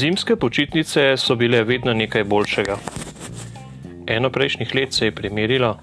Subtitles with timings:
[0.00, 2.76] Zimske počitnice so bile vedno nekaj boljšega.
[4.06, 5.74] Eno prejšnjih let se je primerilo,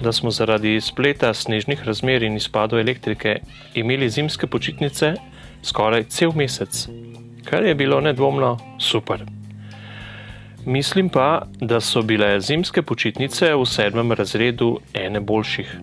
[0.00, 3.34] da smo zaradi spleta snežnih razmer in izpadov elektrike
[3.74, 5.10] imeli zimske počitnice
[5.62, 6.86] skoraj cel mesec,
[7.44, 9.26] kar je bilo nedvomno super.
[10.64, 15.74] Mislim pa, da so bile zimske počitnice v sedmem razredu ene boljših,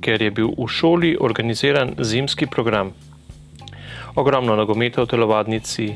[0.00, 2.94] ker je bil v šoli organiziran zimski program.
[4.14, 5.88] Ogromno nogometa v telovadnici,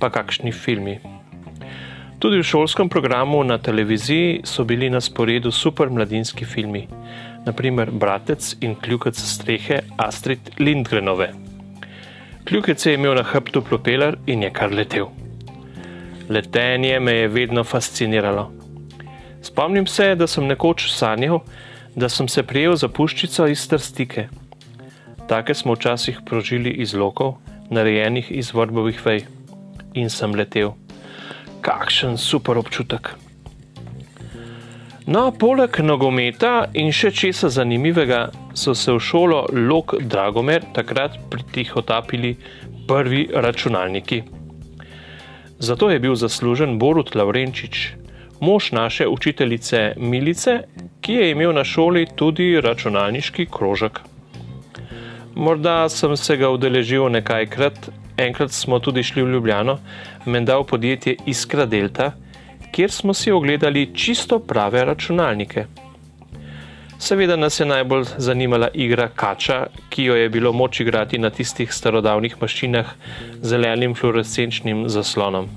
[0.00, 0.98] pa kakšni filmi.
[2.18, 6.88] Tudi v šolskem programu na televiziji so bili na sporedu super mladinski filmi,
[7.46, 11.28] naprimer Bratec in Kljukec strehe Astrid Lindgrenove.
[12.44, 15.06] Kljukec je imel na hrbtu propeler in je kar letel.
[16.28, 18.50] Letenje me je vedno fasciniralo.
[19.42, 21.40] Spomnim se, da sem nekoč sanjal,
[21.94, 24.28] da sem se prijel za puščico iz trstike.
[25.28, 27.36] Take smo včasih prožili iz lokov,
[27.70, 29.37] narejenih iz vrbovih vej
[29.98, 30.74] in sem letel.
[31.60, 33.14] Kakšen super občutek.
[35.08, 42.34] No, poleg nogometa in še česa zanimivega so se v šolo Lok Dragomer takrat pritihotapili
[42.88, 44.18] prvi računalniki.
[45.58, 47.94] Zato je bil zaslužen Borut Lavrenčič,
[48.40, 50.60] mož naše učiteljice Milice,
[51.00, 54.00] ki je imel na šoli tudi računalniški krožek.
[55.34, 59.78] Morda sem se ga udeležil nekajkrat, enkrat smo tudi šli v Ljubljano,
[60.26, 62.12] menda v podjetje Iskra Delta,
[62.72, 65.66] kjer smo si ogledali čisto prave računalnike.
[66.98, 71.72] Seveda nas je najbolj zanimala igra Kača, ki jo je bilo moč igrati na tistih
[71.72, 72.86] starodavnih mašinah
[73.40, 75.48] z zelenim fluorescenčnim zaslonom.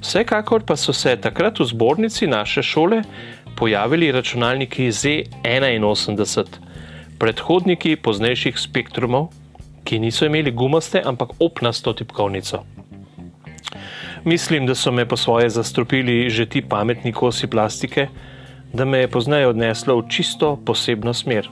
[0.00, 3.02] Vsekakor pa so se takrat v zbornici naše šole
[3.56, 6.44] pojavili računalniki Z81,
[7.18, 9.32] predhodniki poznejših spektrumov,
[9.84, 12.64] ki niso imeli gumaste, ampak opnasto tipkovnico.
[14.24, 18.08] Mislim, da so me po svoje zastrupili že ti pametni kosi plastike,
[18.72, 21.48] da me je pozneje odneslo v čisto posebno smer.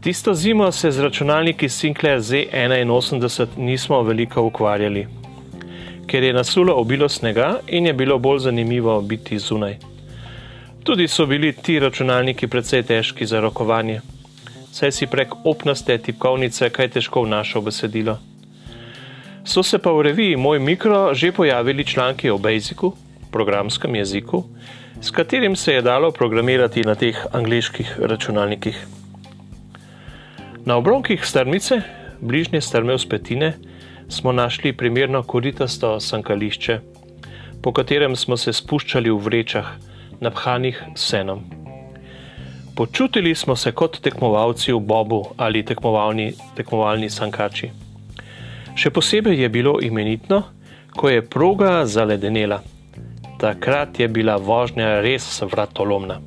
[0.00, 5.06] Tisto zimo se z računalniki Sinclair Z81 nismo veliko ukvarjali,
[6.06, 9.76] ker je nasulo obilo snega in je bilo bolj zanimivo biti zunaj.
[10.84, 14.00] Tudi so bili ti računalniki precej težki za rokovanje
[14.72, 18.18] saj si prek opnaste tipkovnice kaj težko vnašal besedilo.
[19.44, 22.92] So se pa v reviji Moj mikro že pojavili članki o Basicu,
[23.32, 24.44] programskem jeziku,
[25.00, 28.86] s katerim se je dalo programirati na teh angliških računalnikih.
[30.64, 31.80] Na obronkih strmice,
[32.20, 33.54] bližnje strme vzpetine,
[34.08, 36.80] smo našli primerno koritasto sankališče,
[37.62, 39.72] po katerem smo se spuščali v vrečah,
[40.20, 41.59] naphanih senom.
[42.80, 47.68] Počutili smo se kot tekmovalci v Bobu ali tekmovalni, tekmovalni sankači.
[48.72, 50.38] Še posebej je bilo imenitno,
[50.96, 52.62] ko je proga zaledenela.
[53.36, 56.22] Takrat je bila vožnja res vratolomna.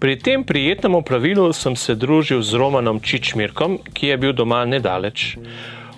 [0.00, 5.36] Pri tem prijetnem pravilu sem se družil z Romanom Čičmirkom, ki je bil doma nedaleč.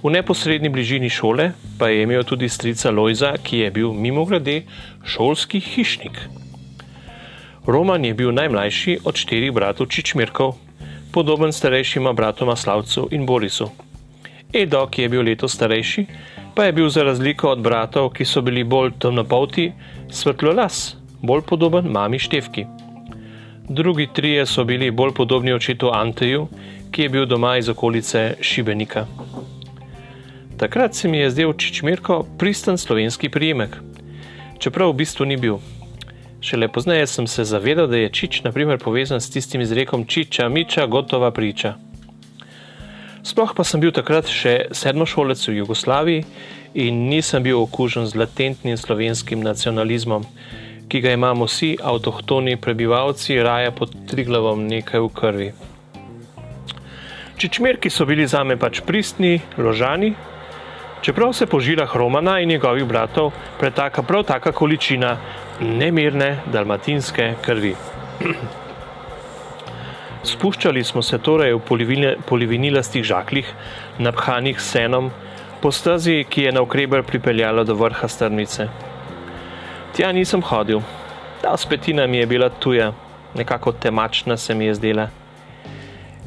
[0.02, 4.64] V neposrednji bližini šole pa je imel tudi strica Lojza, ki je bil mimo grede
[5.06, 6.41] šolski hišnik.
[7.66, 10.56] Roman je bil najmlajši od štirih bratov Čičmirkov,
[11.12, 13.68] podoben starejšima bratoma Slavcu in Borisu.
[14.52, 16.06] Edo, ki je bil leto starejši,
[16.54, 19.72] pa je bil za razliko od bratov, ki so bili bolj temnopolti,
[20.10, 22.66] svetlolas, bolj podoben mami Števki.
[23.68, 26.48] Drugi trije so bili bolj podobni očetu Anteju,
[26.90, 29.06] ki je bil doma iz okolice Šibenika.
[30.58, 33.78] Takrat se mi je zdel Čičmirko pristen slovenski prijemek,
[34.58, 35.62] čeprav v bistvu ni bil.
[36.42, 40.86] Šele pozneje sem se zavedal, da je Čič naprimer, povezan s tistim izrekom Čiča, Miča,
[40.86, 41.76] gotova priča.
[43.22, 46.24] Sploh pa sem bil takrat še sedmošolec v Jugoslaviji
[46.74, 50.26] in nisem bil okužen z latentnim slovenskim nacionalizmom,
[50.90, 55.48] ki ga imamo vsi avtohtoni prebivalci raje pod Triglavom nekaj v krvi.
[57.38, 60.10] Čičmerki so bili zame pač pristni, ložani,
[61.06, 63.30] čeprav se po žilah Romana in njegovih bratov
[63.62, 65.14] pretaka prav taka količina
[65.62, 67.74] nemirne dalmatinske krvi.
[70.22, 73.48] Spuščali smo se torej v polivinilastih žaklih,
[73.98, 75.10] naphanih senom,
[75.62, 78.68] po stazi, ki je na ukreber pripeljala do vrha strmice.
[79.94, 80.82] Tja nisem hodil,
[81.42, 82.92] ta spetina mi je bila tuja,
[83.34, 85.08] nekako temačna se mi je zdela.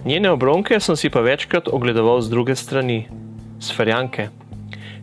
[0.05, 3.07] Njene obronke sem si pa večkrat ogledoval z druge strani,
[3.59, 4.29] s ferjanke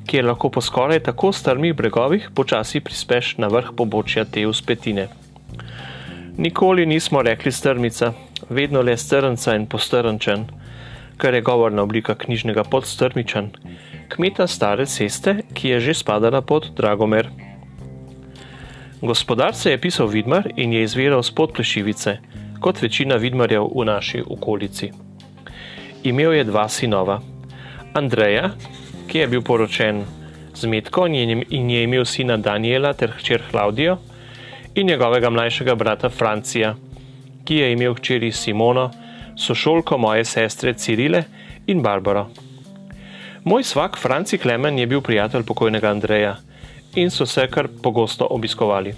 [0.06, 5.08] kjer lahko po skoraj tako strmih bregovih počasi prispeš na vrh pobočja te uspetine.
[6.36, 8.12] Nikoli nismo rekli strmica,
[8.48, 10.46] vedno le strnca in postrnčen,
[11.16, 13.50] kar je govorna oblika knjižnega podstrmičan,
[14.08, 17.28] kmeta stare ceste, ki je že spadala pod Dragomer.
[19.02, 22.18] Gospodar se je pisal Vidmar in je izviral spod Plešivice,
[22.60, 24.92] kot večina Vidmarjev v naši okolici.
[26.02, 27.20] Imel je dva sinova.
[27.94, 28.50] Andreja,
[29.08, 30.04] ki je bil poročen
[30.54, 33.98] z Metko in je imel sina Daniela ter hčer Klaudijo,
[34.74, 36.74] in njegovega mlajšega brata Francija,
[37.44, 38.90] ki je imel hčeri Simono,
[39.36, 41.24] sošolko moje sestre Cirile
[41.66, 42.28] in Barbaro.
[43.44, 46.36] Moj svak Franci Klemen je bil prijatelj pokojnega Andreja
[46.94, 48.94] in so se kar pogosto obiskovali.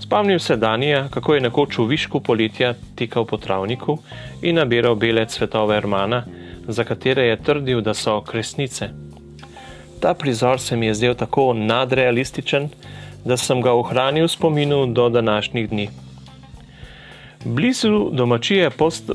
[0.00, 3.98] Spomnim se Danija, kako je nekoč v višku poletja tekal po travniku
[4.42, 6.24] in nabiral bele cvetove armana,
[6.68, 8.88] za katere je trdil, da so kresnice.
[10.00, 12.68] Ta prizor se mi je zdel tako nadrealističen,
[13.24, 15.88] da sem ga ohranil v spominu do današnjih dni.
[17.44, 18.70] Blizu domačije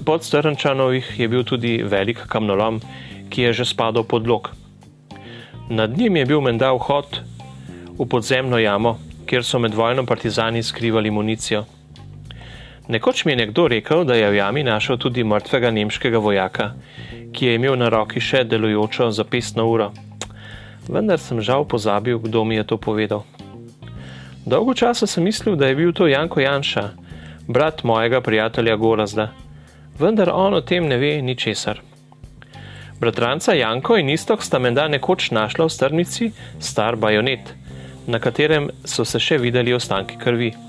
[0.05, 2.81] pod Strnčanovih je bil tudi velik kamnolom,
[3.29, 4.49] ki je že spadal pod lok.
[5.69, 7.19] Nad njim je bil menda vhod
[7.99, 11.65] v podzemno jamo, kjer so med vojno partizani skrivali municijo.
[12.87, 16.71] Nekoč mi je nekdo rekel, da je v jami našel tudi mrtvega nemškega vojaka,
[17.35, 19.91] ki je imel na roki še delujočo zapestno uro.
[20.87, 23.25] Vendar sem žal pozabil, kdo mi je to povedal.
[24.47, 26.85] Dolgo časa sem mislil, da je bil to Janko Janša,
[27.47, 29.33] brat mojega prijatelja Gorazda,
[29.99, 31.81] vendar on o tem ne ve ničesar.
[32.99, 37.51] Bratranca Janko in Istok sta menda nekoč našla v strnici star bajonet,
[38.07, 40.66] na katerem so se še videli ostanki krvi.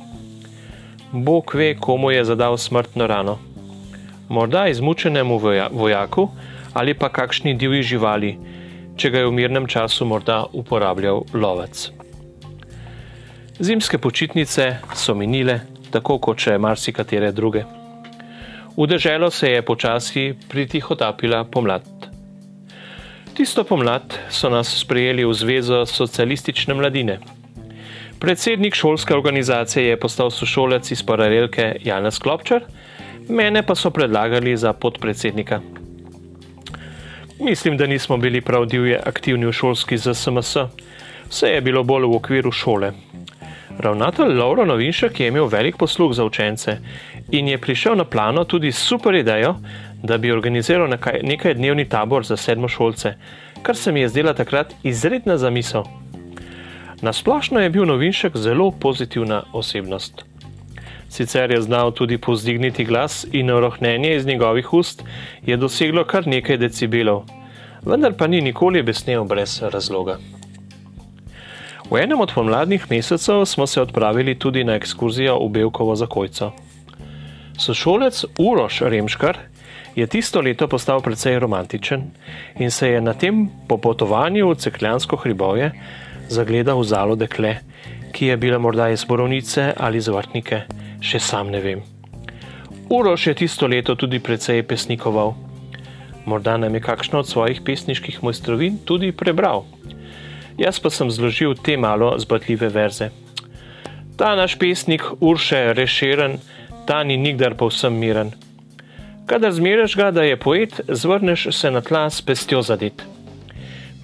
[1.13, 3.39] Bog ve, komu je zadal smrtno rano.
[4.29, 5.39] Morda izmučenemu
[5.73, 6.29] vojaku
[6.75, 8.37] ali pa kakšni divji živali,
[8.97, 11.89] če ga je v mirnem času morda uporabljal lovec.
[13.59, 15.61] Zimske počitnice so minile,
[15.91, 17.65] tako kot še marsikatere druge.
[18.77, 21.83] V deželo se je počasi pritihotapila pomlad.
[23.35, 27.19] Tisto pomlad so nas sprejeli v Zvezo socialistične mladine.
[28.21, 32.65] Predsednik šolske organizacije je postal sošolec iz paralelke Janez Klopčar,
[33.29, 35.61] mene pa so predlagali za podpredsednika.
[37.41, 40.57] Mislim, da nismo bili prav divje aktivni v šolski ZSMS,
[41.29, 42.93] vse je bilo bolj v okviru šole.
[43.79, 46.79] Ravnatelj Lauro Novinšek je imel velik posluh za učence
[47.31, 49.55] in je prišel na plano tudi s super idejo,
[50.03, 53.15] da bi organiziral nekaj, nekaj dnevni tabor za sedmošolce,
[53.63, 55.85] kar se mi je zdela takrat izredna zamisel.
[57.03, 60.25] Nasplošno je bil Novinšek zelo pozitivna osebnost.
[61.09, 65.05] Sicer je znal tudi pozdigniti glas in rohnenje iz njegovih ust
[65.47, 67.23] je doseglo kar nekaj decibelov,
[67.87, 70.19] vendar pa ni nikoli besnel brez razloga.
[71.91, 76.53] V enem od pomladnih mesecev smo se odpravili tudi na ekskurzijo v Belkovo zakojco.
[77.59, 79.39] Sošolec Uroš Remškar
[79.97, 82.03] je tisto leto postal precej romantičen
[82.59, 85.73] in se je na tem popotovanju v Cekljansko hribovje
[86.29, 87.59] zagledal v zalo dekle,
[88.13, 90.63] ki je bila morda iz borovnice ali iz vrtnike,
[91.01, 91.83] še sam ne vem.
[92.91, 95.35] Uroš je tisto leto tudi precej pesnikoval.
[96.25, 99.65] Morda nam je kakšno od svojih pesniških mojstrovin tudi prebral
[100.59, 103.11] jaz pa sem zložil te malo zbatljive verze.
[104.19, 106.39] Ta naš pesnik Urše Reširen,
[106.87, 108.35] ta ni nikdar povsem miren.
[109.27, 113.05] Kadar zmeriš ga, da je poet, zvrneš se na tla s pestjo zadet.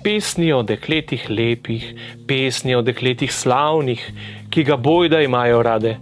[0.05, 1.85] Pesni o dekletih lepih,
[2.29, 4.03] pesni o dekletih slavnih,
[4.51, 5.97] ki ga bojda imajo rade,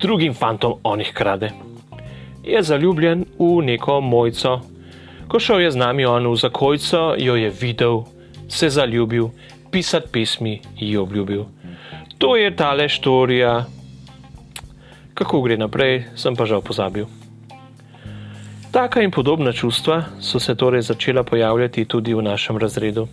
[0.00, 1.50] drugim fantom onih krade.
[2.44, 4.60] Je zaljubljen v neko mojco.
[5.28, 8.02] Ko šel je z nami on v zakojco, jo je videl,
[8.48, 9.28] se zaljubil
[9.70, 11.44] pisati pesmi, ji obljubil.
[12.18, 13.64] To je tale štorija.
[15.14, 17.06] Kako gre naprej, sem pa žal pozabil.
[18.70, 23.08] Taka in podobna čustva so se torej začela pojavljati tudi v našem razredu.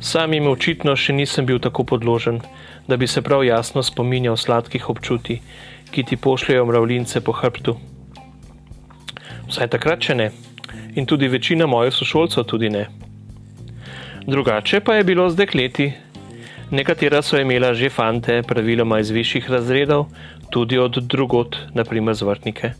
[0.00, 2.40] Sam jim očitno še nisem bil tako podložen,
[2.88, 5.40] da bi se prav jasno spominjal sladkih občutij,
[5.90, 7.76] ki ti pošljajo mravljince po hrbtu.
[9.48, 10.30] Vsaj takrat še ne,
[10.94, 12.86] in tudi večina mojih sošolcev tudi ne.
[14.26, 15.92] Drugače pa je bilo z dekleti.
[16.70, 20.06] Nekatera so imela že fante, praviloma iz višjih razredov,
[20.50, 22.72] tudi od drugot, naprimer zvrtnike.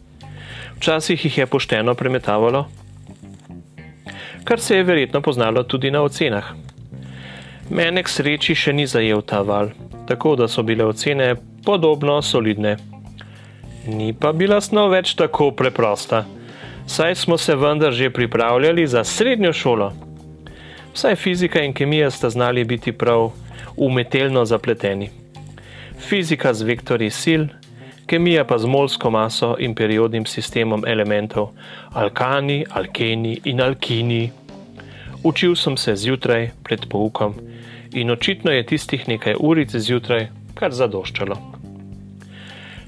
[0.77, 2.65] Včasih jih je pošteno premetavalo,
[4.45, 6.74] kar se je verjetno poznalo tudi na ocenah.
[7.71, 9.71] Mene k sreči še ni zajel ta val,
[10.09, 12.77] tako da so bile ocene podobno solidne.
[13.89, 16.25] Ni pa bila snov več tako preprosta,
[16.87, 19.93] saj smo se vendar že pripravljali za srednjo šolo.
[20.93, 23.31] Vsaj fizika in kemija sta znali biti prav
[23.77, 25.11] umetelno zapleteni.
[26.09, 27.43] Fizika z vektorji sil,
[28.07, 31.51] kemija pa z molsko maso in periodnim sistemom elementov,
[31.93, 34.44] alkani, alkeni in alkini.
[35.25, 37.35] Učil sem se zjutraj pred poukom
[37.93, 41.39] in očitno je tistih nekaj uric zjutraj kar zadoščalo.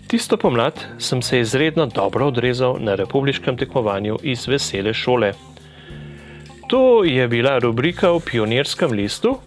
[0.06, 5.32] Tisto pomlad sem se izredno dobro odrezal na republikanskem tekmovanju iz vesele šole.
[6.68, 9.38] To je bila rubrika v pionirskem listu,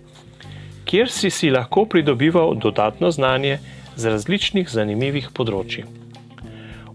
[0.85, 3.59] kjer si si lahko pridobival dodatno znanje
[3.95, 5.85] z različnih zanimivih področji.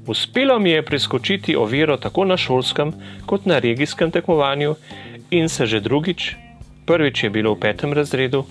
[0.06, 2.92] Uspelo mi je preskočiti oviro tako na šolskem
[3.26, 4.74] kot na regijskem tekmovanju
[5.34, 6.36] in se že drugič,
[6.86, 8.44] prvič je bilo v petem razredu,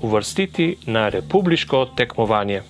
[0.00, 2.62] uvrstiti na republiško tekmovanje.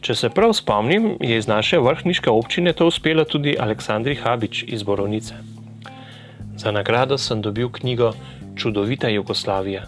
[0.00, 4.82] Če se prav spomnim, je iz naše vrhniške občine to uspelo tudi Aleksandri Habič iz
[4.82, 5.34] Borovnice.
[6.56, 8.12] Za nagrado sem dobil knjigo
[8.56, 9.86] Čudovita Jugoslavija.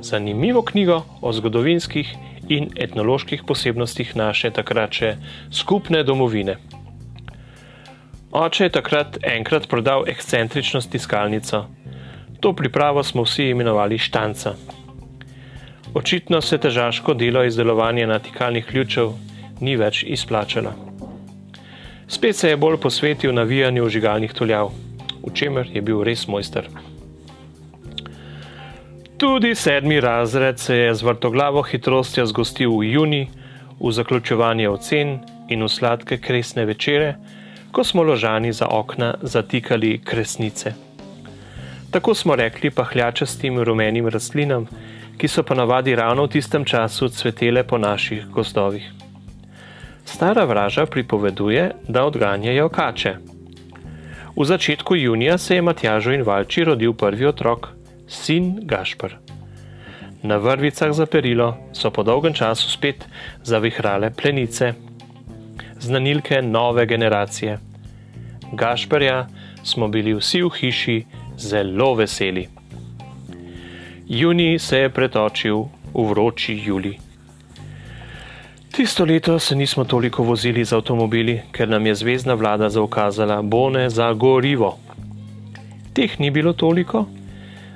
[0.00, 2.14] Zanimivo knjigo o zgodovinskih
[2.48, 5.16] in etnoloških posebnostih naše takrače
[5.52, 6.56] skupne domovine.
[8.30, 11.64] Oče je takrat enkrat prodal ekscentrično tiskalnico.
[12.40, 14.54] To pripravo smo vsi imenovali štanca.
[15.94, 19.10] Očitno se težaško delo izdelovanja natikalnih ključev
[19.60, 20.72] ni več izplačalo.
[22.08, 24.70] Spet se je bolj posvetil navijanju žigalnih tuljav,
[25.26, 26.68] v čemer je bil res mojster.
[29.18, 33.28] Tudi sedmi razred se je z vrtoglavo hitrostjo zgostil v juni,
[33.80, 35.18] v zaključovanje ocen
[35.48, 37.16] in v sladke kresne večere,
[37.72, 40.89] ko smo ložani za okna zatikali kresnice.
[41.90, 44.66] Tako smo rekli pahljačastim rumenim rastlinam,
[45.18, 48.90] ki so ponavadi ravno v tistem času cvetele po naših gozdovih.
[50.04, 53.14] Stara vraža pripoveduje, da odganjajo kače.
[54.36, 57.68] V začetku junija se je Matjažu in Valči rodil prvi otrok,
[58.08, 59.14] sin Gašpr.
[60.22, 63.04] Na vrvicah za perilo so po dolgem času spet
[63.42, 64.72] zavihrale plenice,
[65.80, 67.58] znanilke nove generacije.
[68.52, 69.26] Gašperja
[69.64, 71.04] smo bili vsi v hiši
[71.40, 72.48] zelo veseli.
[74.08, 76.98] Juni se je pretočil v vroči juli.
[78.70, 83.90] Tisto leto se nismo toliko vozili z avtomobili, ker nam je zvezdna vlada zaukazala bone
[83.90, 84.78] za gorivo.
[85.92, 87.06] Teh ni bilo toliko,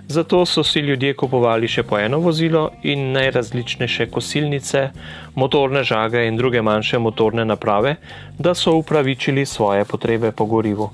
[0.08, 4.90] zato so si ljudje kupovali še po eno vozilo in najrazličnejše kosilnice,
[5.34, 7.96] motorne žage in druge manjše motorne naprave,
[8.38, 10.90] da so upravičili svoje potrebe po gorivu.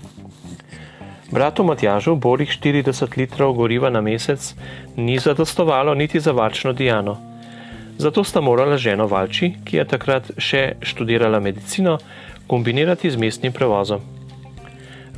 [1.31, 4.55] Bratu Matjažu borih 40 litrov goriva na mesec
[4.97, 7.17] ni zadostovalo niti za varčno Diano.
[7.99, 11.99] Zato sta morala ženo Valči, ki je takrat še študirala medicino,
[12.47, 14.03] kombinirati z mestnim prevozom.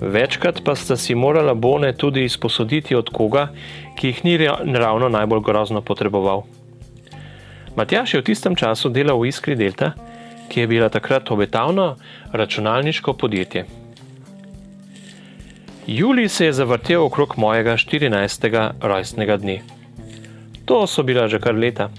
[0.01, 3.49] Večkrat pa sta si morala bone tudi izposoditi od koga,
[3.97, 4.37] ki jih ni
[4.77, 6.45] ravno najbolj grozno potreboval.
[7.77, 9.95] Matjaš je v tistem času delal v Iskri Delta,
[10.51, 11.97] ki je bila takrat obetavno
[12.33, 13.82] računalniško podjetje.
[15.87, 18.71] Julij se je zavrtel okrog mojega 14.
[18.81, 19.63] rojstnega dne.
[20.65, 21.91] To so bila že kar leta.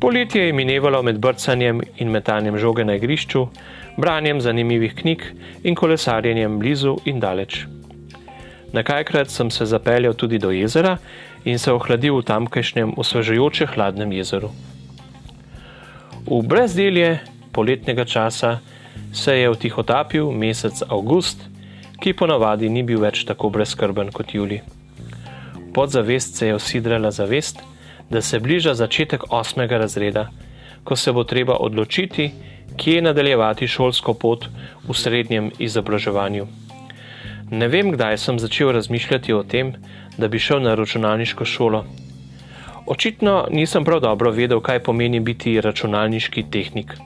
[0.00, 3.46] Poletje je minevalo med brcanjem in metanjem žoge na igrišču,
[3.96, 5.22] branjem zanimivih knjig
[5.62, 7.66] in kolesarjenjem blizu in daleč.
[8.72, 10.96] Nekajkrat sem se zapeljal tudi do jezera
[11.44, 14.50] in se ohladil v tamkajšnjem osvežujoče hladnem jezeru.
[16.26, 17.20] V brezdelje
[17.52, 18.58] poletnega časa
[19.12, 21.51] se je vtihotapil mesec avgust,
[22.02, 24.62] ki ponavadi ni bil več tako brezkrben kot julij.
[25.74, 27.62] Podzavest se je osidrala zavest,
[28.10, 30.26] da se bliža začetek osmega razreda,
[30.84, 32.32] ko se bo treba odločiti,
[32.76, 34.48] kje nadaljevati šolsko pot
[34.88, 36.46] v srednjem izobraževanju.
[37.52, 39.74] Ne vem, kdaj sem začel razmišljati o tem,
[40.18, 41.84] da bi šel na računalniško šolo.
[42.86, 46.96] Očitno nisem prav dobro vedel, kaj pomeni biti računalniški tehnik.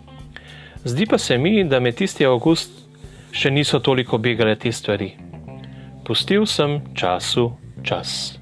[0.85, 2.86] Zdi pa se mi, da me tisti avgust
[3.33, 5.13] še niso toliko begale te stvari.
[6.07, 7.51] Pustil sem času
[7.83, 8.39] čas.